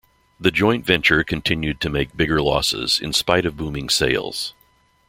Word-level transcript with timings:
The 0.39 0.49
joint 0.49 0.83
venture 0.83 1.23
continued 1.23 1.79
to 1.81 1.89
make 1.91 2.17
bigger 2.17 2.41
losses 2.41 2.99
in 2.99 3.13
spite 3.13 3.45
of 3.45 3.55
booming 3.55 3.87
sales. 3.87 4.55